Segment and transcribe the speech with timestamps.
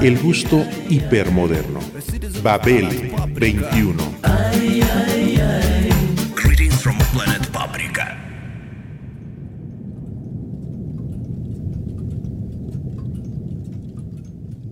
[0.00, 1.80] El gusto hipermoderno.
[2.42, 4.02] Babel 21.
[6.34, 8.18] Greetings from planet Paprika.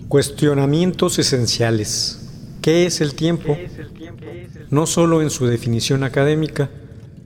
[0.08, 2.28] Cuestionamientos esenciales.
[2.62, 3.56] ¿Qué es el tiempo?
[4.70, 6.70] No solo en su definición académica,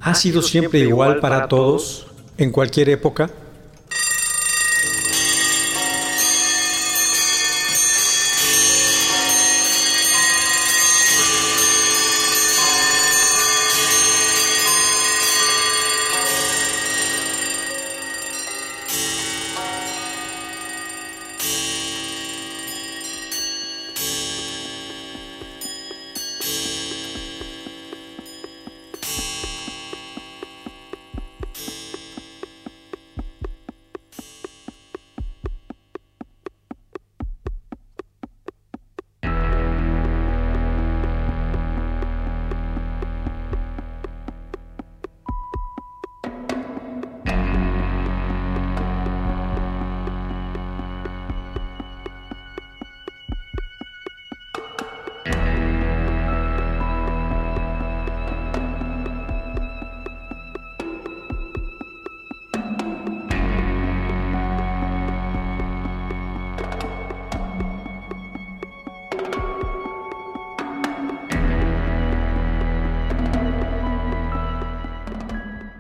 [0.01, 2.07] ¿ha sido siempre igual para todos,
[2.39, 3.31] en cualquier época?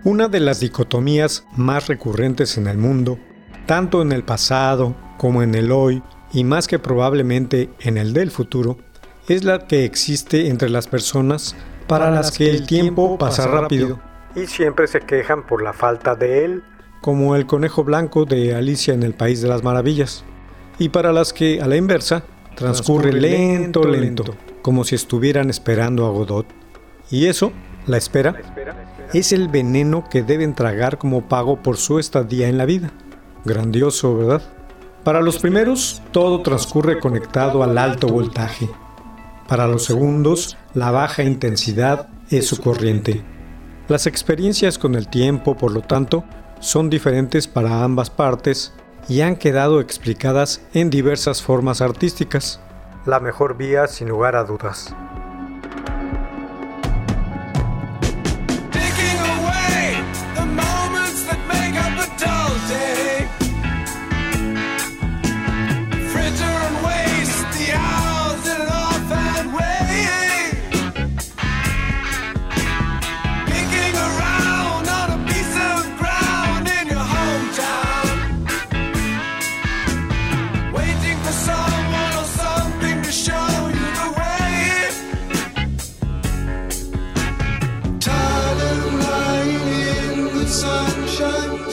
[0.04, 3.18] Una de las dicotomías más recurrentes en el mundo,
[3.64, 8.30] tanto en el pasado como en el hoy y más que probablemente en el del
[8.30, 8.76] futuro,
[9.28, 11.56] es la que existe entre las personas
[11.86, 13.98] para las que el tiempo pasa rápido
[14.34, 16.62] y siempre se quejan por la falta de él,
[17.00, 20.22] como el conejo blanco de Alicia en el País de las Maravillas,
[20.78, 22.24] y para las que, a la inversa,
[22.56, 26.46] transcurre lento, lento, como si estuvieran esperando a Godot.
[27.10, 27.52] Y eso,
[27.86, 28.34] la espera,
[29.12, 32.90] es el veneno que deben tragar como pago por su estadía en la vida.
[33.44, 34.42] Grandioso, ¿verdad?
[35.04, 38.68] Para los primeros, todo transcurre conectado al alto voltaje.
[39.46, 43.22] Para los segundos, la baja intensidad es su corriente.
[43.88, 46.24] Las experiencias con el tiempo, por lo tanto,
[46.60, 48.72] son diferentes para ambas partes
[49.08, 52.60] y han quedado explicadas en diversas formas artísticas.
[53.04, 54.94] La mejor vía, sin lugar a dudas.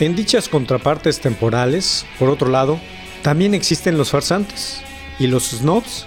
[0.00, 2.80] En dichas contrapartes temporales, por otro lado,
[3.20, 4.80] también existen los farsantes
[5.18, 6.06] y los snobs.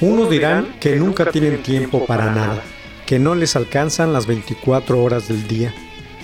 [0.00, 2.60] Unos dirán que nunca tienen tiempo para nada,
[3.06, 5.72] que no les alcanzan las 24 horas del día,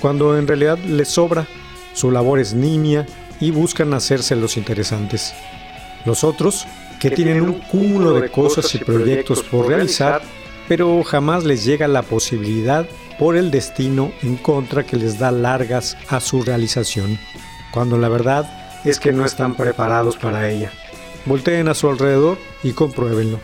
[0.00, 1.46] cuando en realidad les sobra,
[1.92, 3.06] su labor es nimia
[3.40, 5.32] y buscan hacerse los interesantes.
[6.06, 6.66] Los otros,
[6.98, 10.22] que tienen un cúmulo de cosas y proyectos por realizar,
[10.68, 12.86] pero jamás les llega la posibilidad
[13.18, 17.18] por el destino en contra que les da largas a su realización,
[17.72, 20.70] cuando la verdad es que no están preparados para ella.
[21.24, 23.40] Volteen a su alrededor y compruébenlo.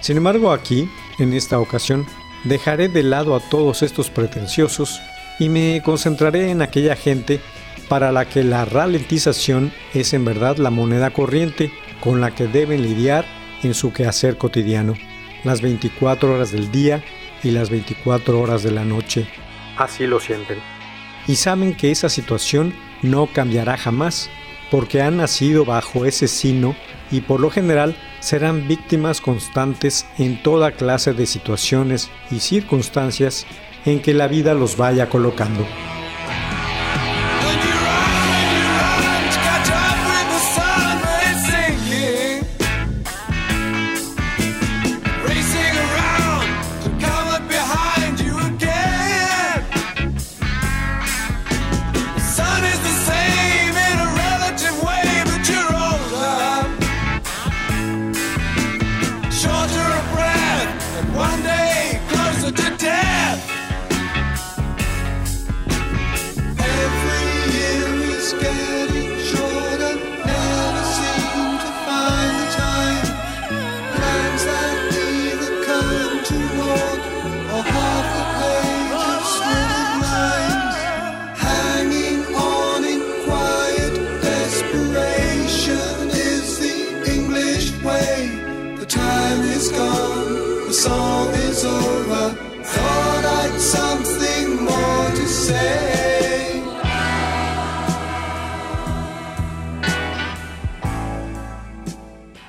[0.00, 2.06] Sin embargo, aquí, en esta ocasión,
[2.44, 5.00] dejaré de lado a todos estos pretenciosos
[5.38, 7.40] y me concentraré en aquella gente
[7.88, 11.70] para la que la ralentización es en verdad la moneda corriente
[12.00, 13.24] con la que deben lidiar
[13.62, 14.94] en su quehacer cotidiano,
[15.44, 17.02] las 24 horas del día
[17.42, 19.26] y las 24 horas de la noche.
[19.76, 20.58] Así lo sienten.
[21.26, 24.30] Y saben que esa situación no cambiará jamás,
[24.70, 26.74] porque han nacido bajo ese sino
[27.10, 33.46] y por lo general serán víctimas constantes en toda clase de situaciones y circunstancias
[33.84, 35.66] en que la vida los vaya colocando.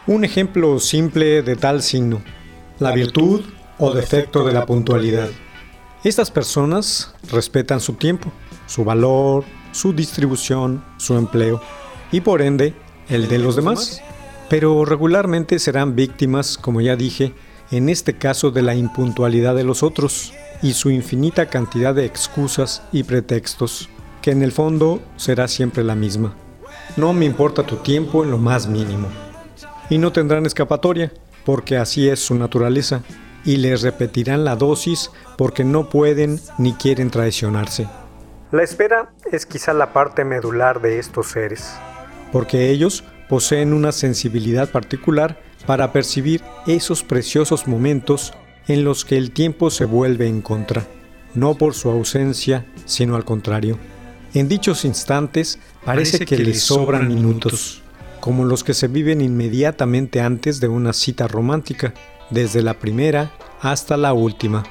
[0.07, 2.21] Un ejemplo simple de tal signo,
[2.79, 3.41] la virtud
[3.79, 5.29] o defecto de la puntualidad.
[6.03, 8.31] Estas personas respetan su tiempo,
[8.67, 11.61] su valor, su distribución, su empleo
[12.11, 12.73] y por ende
[13.09, 14.01] el de los demás.
[14.47, 17.33] Pero regularmente serán víctimas, como ya dije,
[17.71, 22.83] en este caso de la impuntualidad de los otros y su infinita cantidad de excusas
[22.91, 23.89] y pretextos,
[24.21, 26.35] que en el fondo será siempre la misma.
[26.97, 29.07] No me importa tu tiempo en lo más mínimo
[29.89, 31.11] y no tendrán escapatoria,
[31.43, 33.03] porque así es su naturaleza,
[33.43, 37.87] y les repetirán la dosis porque no pueden ni quieren traicionarse.
[38.51, 41.71] La espera es quizá la parte medular de estos seres,
[42.31, 48.33] porque ellos poseen una sensibilidad particular para percibir esos preciosos momentos
[48.67, 50.87] en los que el tiempo se vuelve en contra,
[51.33, 53.77] no por su ausencia, sino al contrario.
[54.33, 57.81] En dichos instantes parece, que, les sobran minutos
[58.25, 61.93] como los que se viven inmediatamente antes de una cita romántica,
[62.31, 63.31] desde la primera
[63.61, 64.63] hasta la última.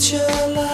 [0.00, 0.20] It's your
[0.54, 0.67] life,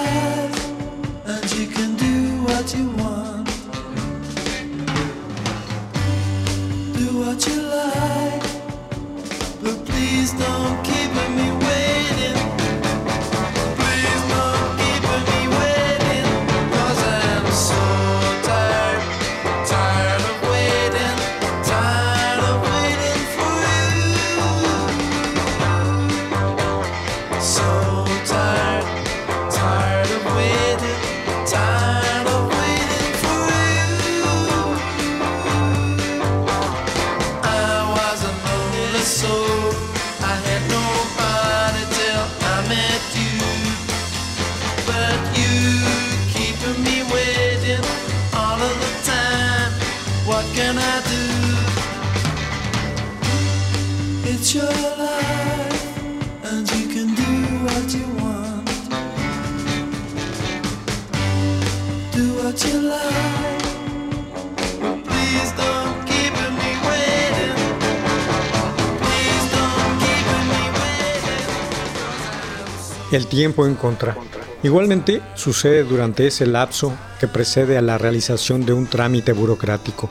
[73.12, 74.16] El tiempo en contra.
[74.64, 80.10] Igualmente sucede durante ese lapso que precede a la realización de un trámite burocrático.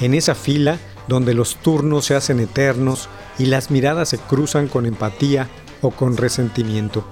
[0.00, 0.78] En esa fila
[1.08, 5.48] donde los turnos se hacen eternos y las miradas se cruzan con empatía
[5.80, 7.04] o con resentimiento.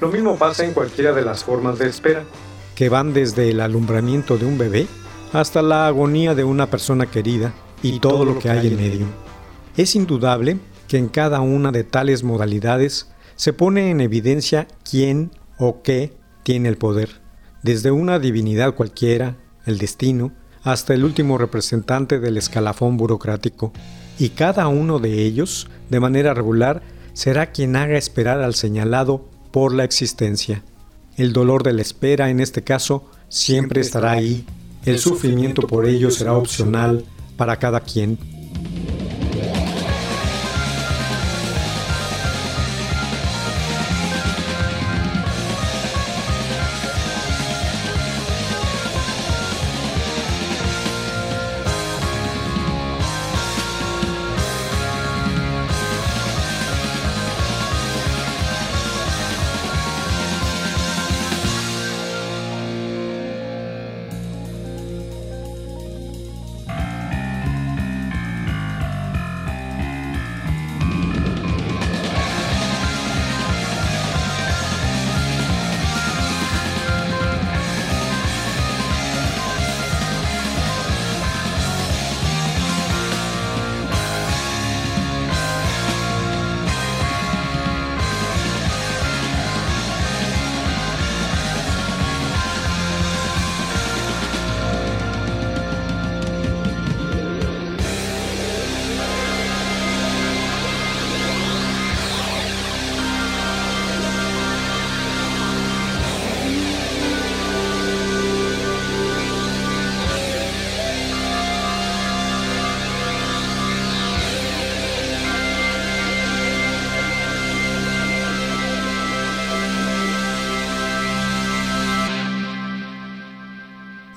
[0.00, 2.24] Lo mismo pasa en cualquiera de las formas de espera,
[2.74, 4.86] que van desde el alumbramiento de un bebé
[5.32, 9.06] hasta la agonía de una persona querida y todo lo que hay en medio.
[9.76, 15.82] Es indudable que en cada una de tales modalidades se pone en evidencia quién o
[15.82, 17.20] qué tiene el poder,
[17.62, 19.36] desde una divinidad cualquiera,
[19.66, 20.32] el destino,
[20.72, 23.72] hasta el último representante del escalafón burocrático,
[24.18, 26.82] y cada uno de ellos, de manera regular,
[27.12, 30.62] será quien haga esperar al señalado por la existencia.
[31.16, 34.44] El dolor de la espera, en este caso, siempre estará ahí.
[34.84, 37.04] El sufrimiento por ello será opcional
[37.36, 38.18] para cada quien.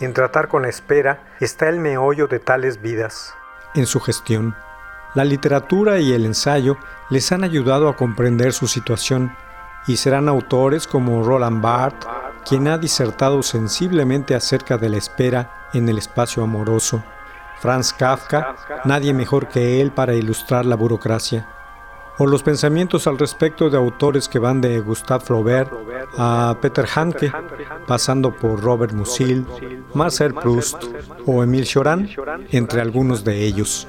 [0.01, 3.36] En tratar con espera está el meollo de tales vidas.
[3.75, 4.55] En su gestión,
[5.13, 6.77] la literatura y el ensayo
[7.10, 9.36] les han ayudado a comprender su situación
[9.86, 12.10] y serán autores como Roland Barthes,
[12.50, 17.03] quien ha disertado sensiblemente acerca de la espera en el espacio amoroso.
[17.60, 18.55] Franz Kafka,
[18.86, 21.48] nadie mejor que él para ilustrar la burocracia
[22.22, 25.72] o los pensamientos al respecto de autores que van de Gustave Flaubert
[26.20, 27.32] a Peter Handke,
[27.88, 29.44] pasando por Robert Musil,
[29.96, 30.84] Marcel Proust
[31.25, 32.08] o Emile Choran,
[32.51, 33.88] entre algunos de ellos.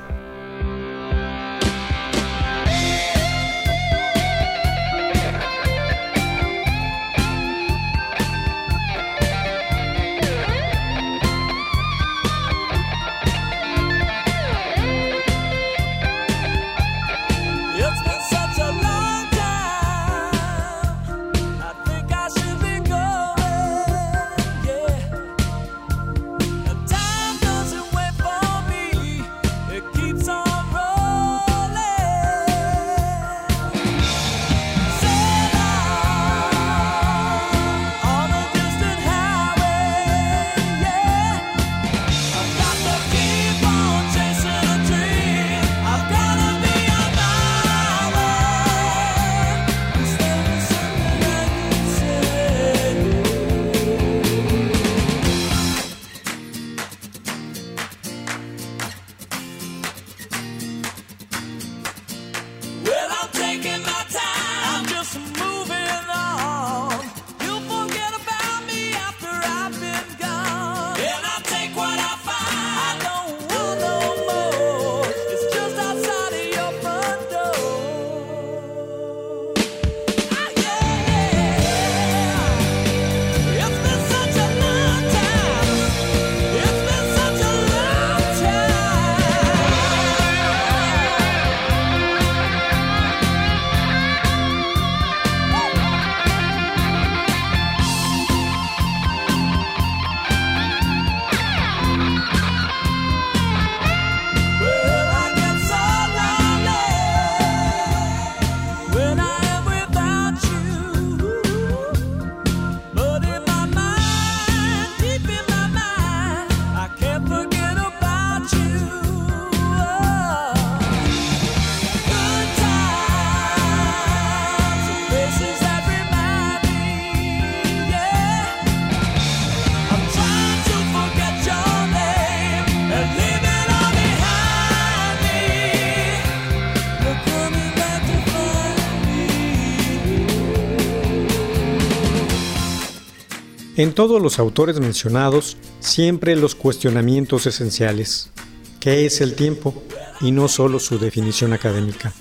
[143.82, 148.30] En todos los autores mencionados, siempre los cuestionamientos esenciales.
[148.78, 149.74] ¿Qué es el tiempo?
[150.20, 152.12] Y no solo su definición académica.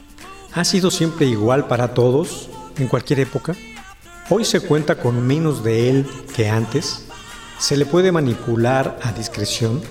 [0.53, 2.49] ¿Ha sido siempre igual para todos,
[2.79, 3.55] en cualquier época?
[4.31, 7.05] ¿Hoy se cuenta con menos de él que antes?
[7.59, 9.83] ¿Se le puede manipular a discreción?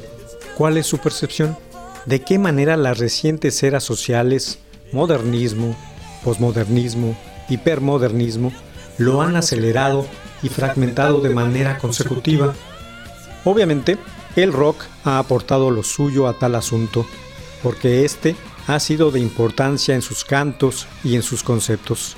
[0.56, 1.56] ¿Cuál es su percepción?
[2.04, 4.58] ¿De qué manera las recientes eras sociales,
[4.90, 5.76] modernismo,
[6.24, 7.16] posmodernismo,
[7.48, 8.52] hipermodernismo,
[8.98, 10.04] lo han acelerado
[10.42, 12.54] y fragmentado de manera consecutiva?
[13.44, 13.98] Obviamente,
[14.36, 17.06] el rock ha aportado lo suyo a tal asunto,
[17.62, 22.16] porque este ha sido de importancia en sus cantos y en sus conceptos.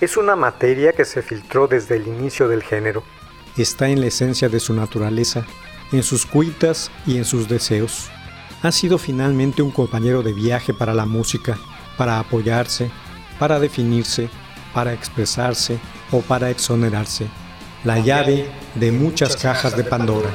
[0.00, 3.02] Es una materia que se filtró desde el inicio del género.
[3.56, 5.46] Está en la esencia de su naturaleza,
[5.92, 8.10] en sus cuitas y en sus deseos.
[8.62, 11.56] Ha sido finalmente un compañero de viaje para la música,
[11.96, 12.90] para apoyarse,
[13.38, 14.28] para definirse,
[14.74, 15.78] para expresarse
[16.10, 17.26] o para exonerarse.
[17.86, 20.30] La llave de muchas cajas de Pandora.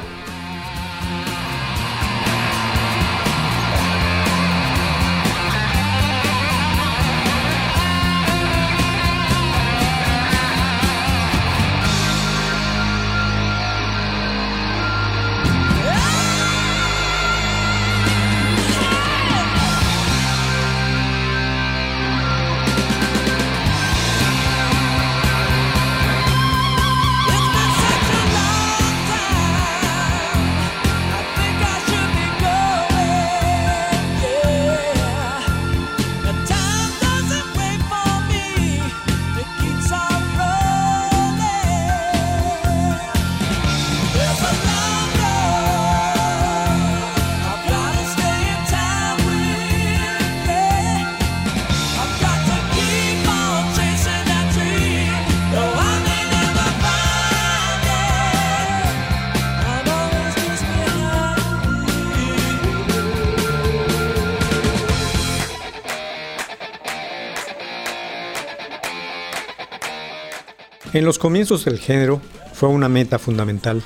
[70.93, 73.81] En los comienzos del género fue una meta fundamental.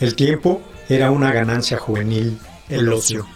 [0.00, 2.38] El tiempo era una ganancia juvenil,
[2.68, 3.26] el ocio.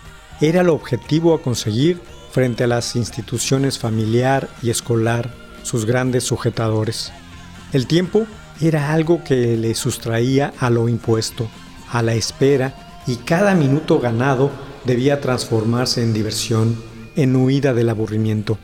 [0.43, 1.99] Era el objetivo a conseguir
[2.31, 7.11] frente a las instituciones familiar y escolar, sus grandes sujetadores.
[7.73, 8.27] El tiempo
[8.61, 11.49] era algo que le sustraía a lo impuesto,
[11.91, 14.51] a la espera, y cada minuto ganado
[14.85, 16.77] debía transformarse en diversión,
[17.17, 18.59] en huida del aburrimiento.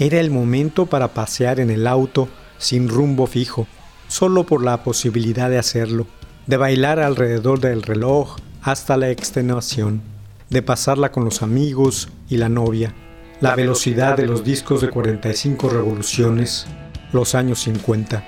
[0.00, 2.28] Era el momento para pasear en el auto
[2.58, 3.68] sin rumbo fijo,
[4.14, 6.06] solo por la posibilidad de hacerlo,
[6.46, 10.02] de bailar alrededor del reloj hasta la extenuación,
[10.50, 12.94] de pasarla con los amigos y la novia,
[13.40, 16.68] la velocidad de los discos de 45 revoluciones,
[17.12, 18.24] los años 50.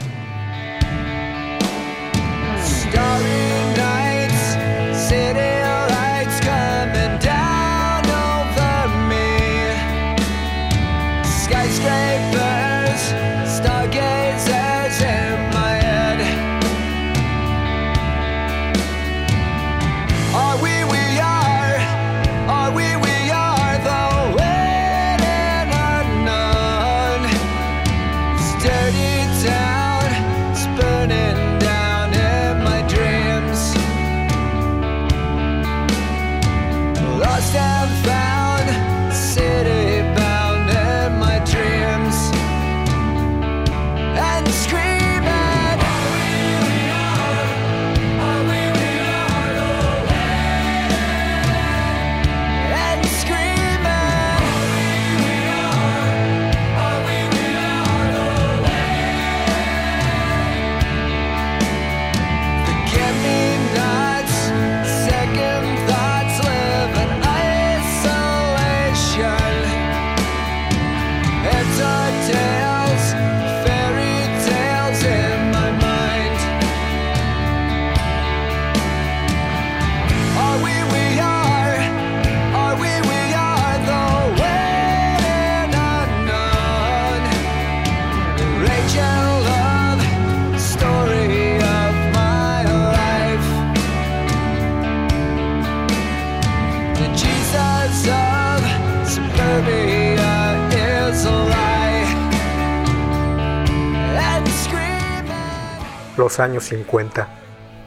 [106.17, 107.29] Los años 50.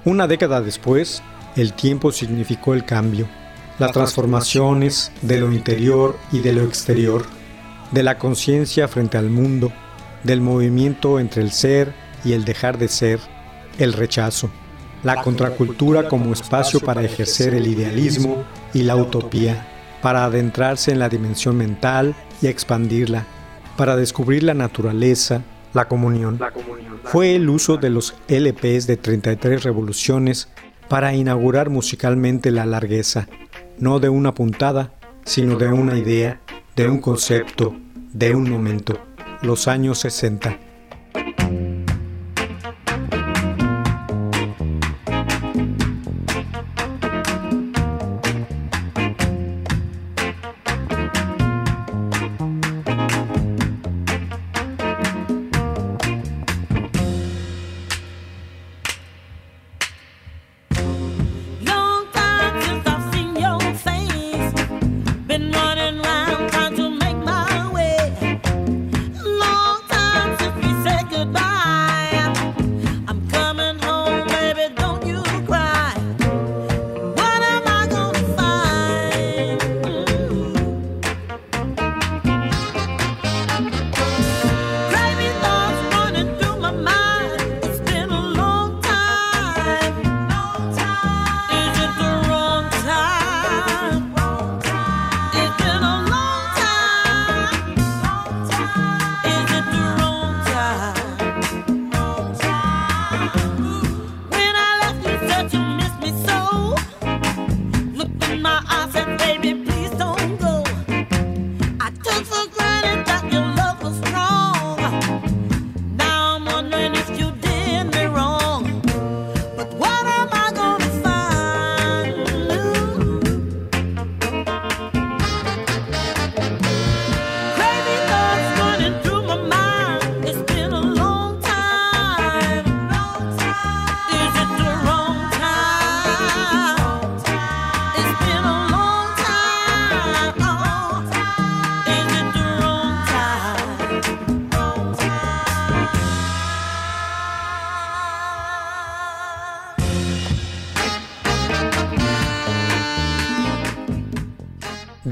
[0.05, 1.21] Una década después,
[1.55, 3.27] el tiempo significó el cambio,
[3.79, 7.25] las transformaciones de lo interior y de lo exterior,
[7.91, 9.71] de la conciencia frente al mundo,
[10.23, 13.19] del movimiento entre el ser y el dejar de ser,
[13.77, 14.49] el rechazo.
[15.01, 19.65] la contracultura como espacio para ejercer el idealismo y la utopía,
[20.01, 23.25] para adentrarse en la dimensión mental y expandirla,
[23.77, 25.41] para descubrir la naturaleza,
[25.73, 26.39] la comunión.
[27.03, 30.49] Fue el uso de los LPs de 33 revoluciones
[30.87, 33.27] para inaugurar musicalmente la largueza,
[33.77, 34.91] no de una puntada,
[35.23, 36.41] sino de una idea,
[36.75, 37.75] de un concepto,
[38.13, 38.97] de un momento,
[39.41, 40.68] los años 60.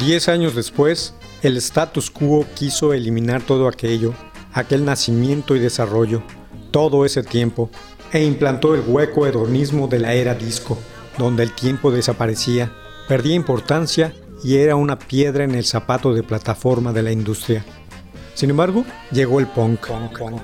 [0.07, 4.13] Diez años después, el status quo quiso eliminar todo aquello,
[4.53, 6.23] aquel nacimiento y desarrollo,
[6.71, 7.69] todo ese tiempo,
[8.13, 10.77] e implantó el hueco hedonismo de la era disco,
[11.17, 12.71] donde el tiempo desaparecía,
[13.09, 14.13] perdía importancia
[14.45, 17.65] y era una piedra en el zapato de plataforma de la industria.
[18.33, 19.87] Sin embargo, llegó el punk,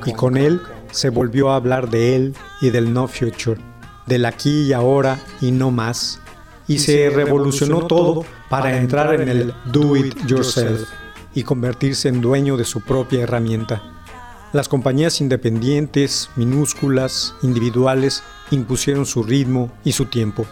[0.06, 0.60] y con él
[0.92, 3.62] se volvió a hablar de él y del no future,
[4.08, 6.20] del aquí y ahora y no más,
[6.68, 10.90] y se revolucionó todo para entrar en el do it yourself
[11.34, 13.82] y convertirse en dueño de su propia herramienta.
[14.54, 20.46] Las compañías independientes, minúsculas, individuales, impusieron su ritmo y su tiempo.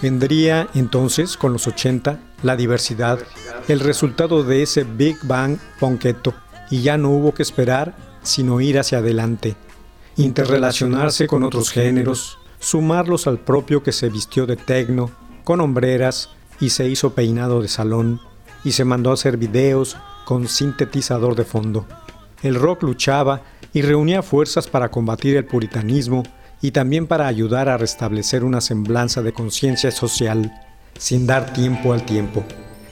[0.00, 3.18] Vendría entonces, con los 80, la diversidad,
[3.66, 6.34] el resultado de ese Big Bang ponqueto,
[6.70, 9.56] y ya no hubo que esperar, sino ir hacia adelante,
[10.16, 15.10] interrelacionarse con otros géneros, sumarlos al propio que se vistió de tecno,
[15.48, 16.28] con hombreras
[16.60, 18.20] y se hizo peinado de salón
[18.64, 21.86] y se mandó a hacer videos con sintetizador de fondo.
[22.42, 23.40] El rock luchaba
[23.72, 26.22] y reunía fuerzas para combatir el puritanismo
[26.60, 30.52] y también para ayudar a restablecer una semblanza de conciencia social,
[30.98, 32.44] sin dar tiempo al tiempo,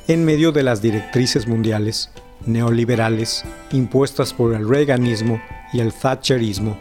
[0.09, 2.09] en medio de las directrices mundiales,
[2.47, 5.43] neoliberales, impuestas por el reaganismo
[5.75, 6.79] y el thatcherismo.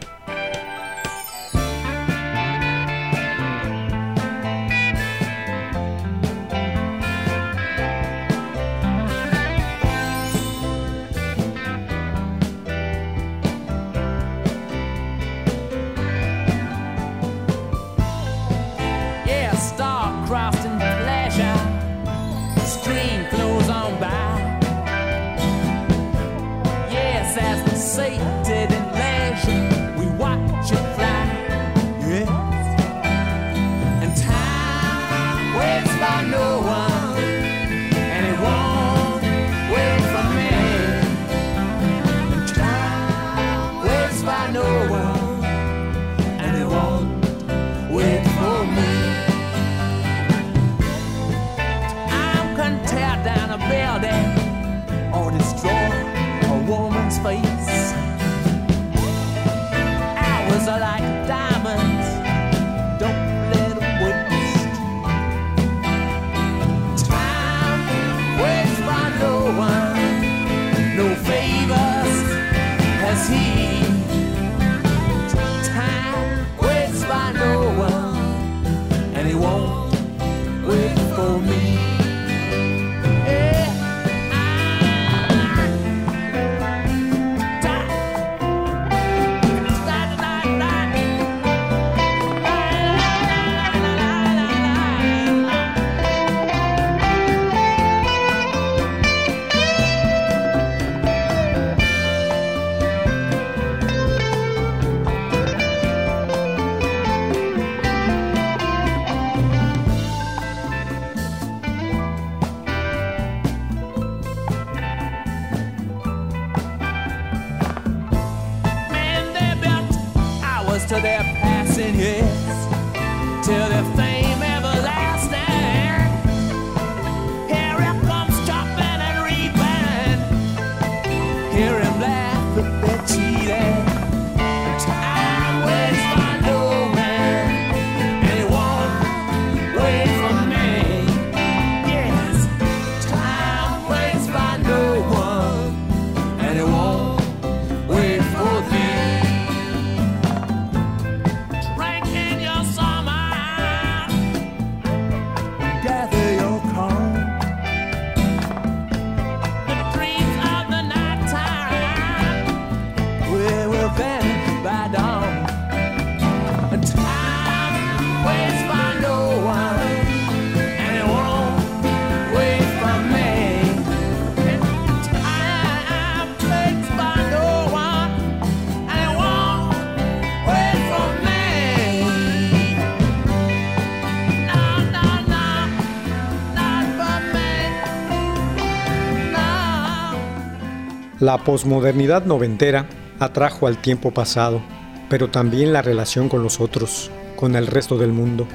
[191.26, 192.86] La posmodernidad noventera
[193.18, 194.62] atrajo al tiempo pasado,
[195.10, 198.46] pero también la relación con los otros, con el resto del mundo.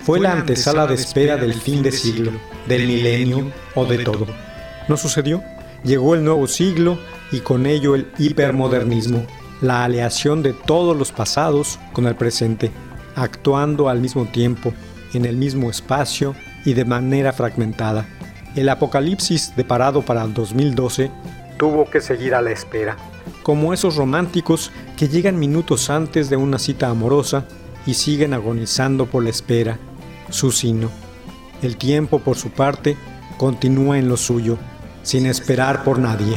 [0.00, 2.32] Fue la antesala de espera del fin de siglo,
[2.66, 4.26] del milenio o de todo.
[4.88, 5.40] ¿No sucedió?
[5.84, 6.98] Llegó el nuevo siglo
[7.30, 9.24] y con ello el hipermodernismo,
[9.60, 12.72] la aleación de todos los pasados con el presente,
[13.14, 14.74] actuando al mismo tiempo,
[15.14, 16.34] en el mismo espacio
[16.64, 18.04] y de manera fragmentada.
[18.56, 21.12] El apocalipsis deparado para el 2012
[21.56, 22.96] tuvo que seguir a la espera,
[23.42, 27.46] como esos románticos que llegan minutos antes de una cita amorosa
[27.86, 29.78] y siguen agonizando por la espera,
[30.30, 30.90] su sino.
[31.62, 32.96] El tiempo, por su parte,
[33.38, 34.58] continúa en lo suyo,
[35.02, 36.36] sin esperar por nadie.